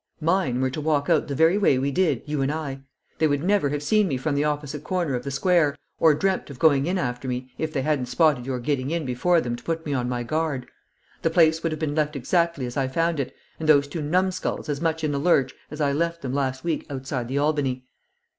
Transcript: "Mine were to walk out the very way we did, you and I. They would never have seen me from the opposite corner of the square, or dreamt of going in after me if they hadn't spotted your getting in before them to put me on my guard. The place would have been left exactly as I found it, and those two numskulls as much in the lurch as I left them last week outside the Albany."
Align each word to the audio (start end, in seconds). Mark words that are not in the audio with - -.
"Mine 0.19 0.61
were 0.61 0.71
to 0.71 0.81
walk 0.81 1.11
out 1.11 1.27
the 1.27 1.35
very 1.35 1.59
way 1.59 1.77
we 1.77 1.91
did, 1.91 2.23
you 2.25 2.41
and 2.41 2.51
I. 2.51 2.81
They 3.19 3.27
would 3.27 3.43
never 3.43 3.69
have 3.69 3.83
seen 3.83 4.07
me 4.07 4.17
from 4.17 4.33
the 4.33 4.43
opposite 4.43 4.83
corner 4.83 5.13
of 5.13 5.23
the 5.23 5.29
square, 5.29 5.75
or 5.99 6.15
dreamt 6.15 6.49
of 6.49 6.57
going 6.57 6.87
in 6.87 6.97
after 6.97 7.27
me 7.27 7.51
if 7.59 7.71
they 7.71 7.83
hadn't 7.83 8.07
spotted 8.07 8.43
your 8.43 8.59
getting 8.59 8.89
in 8.89 9.05
before 9.05 9.41
them 9.41 9.55
to 9.55 9.63
put 9.63 9.85
me 9.85 9.93
on 9.93 10.09
my 10.09 10.23
guard. 10.23 10.65
The 11.21 11.29
place 11.29 11.61
would 11.61 11.71
have 11.71 11.77
been 11.77 11.93
left 11.93 12.15
exactly 12.15 12.65
as 12.65 12.77
I 12.77 12.87
found 12.87 13.19
it, 13.19 13.35
and 13.59 13.69
those 13.69 13.87
two 13.87 14.01
numskulls 14.01 14.69
as 14.69 14.81
much 14.81 15.03
in 15.03 15.11
the 15.11 15.19
lurch 15.19 15.53
as 15.69 15.79
I 15.79 15.91
left 15.91 16.23
them 16.23 16.33
last 16.33 16.63
week 16.63 16.87
outside 16.89 17.27
the 17.27 17.37
Albany." 17.37 17.85